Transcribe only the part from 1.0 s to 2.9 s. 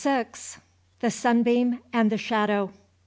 THE SUNBEAM AND THE SHADOW.